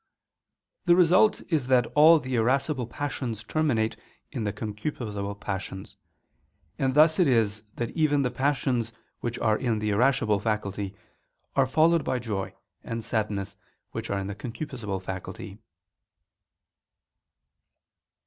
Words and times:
The 0.85 0.95
result 0.95 1.41
is 1.49 1.67
that 1.67 1.85
all 1.93 2.17
the 2.17 2.33
irascible 2.33 2.87
passions 2.87 3.43
terminate 3.43 3.97
in 4.31 4.45
the 4.45 4.51
concupiscible 4.51 5.39
passions: 5.39 5.95
and 6.79 6.95
thus 6.95 7.19
it 7.19 7.27
is 7.27 7.61
that 7.75 7.91
even 7.91 8.23
the 8.23 8.31
passions 8.31 8.93
which 9.19 9.37
are 9.37 9.55
in 9.55 9.77
the 9.77 9.91
irascible 9.91 10.39
faculty 10.39 10.95
are 11.55 11.67
followed 11.67 12.03
by 12.03 12.17
joy 12.17 12.55
and 12.83 13.03
sadness 13.03 13.57
which 13.91 14.09
are 14.09 14.17
in 14.17 14.25
the 14.25 14.33
concupiscible 14.33 15.03
faculty. 15.03 15.59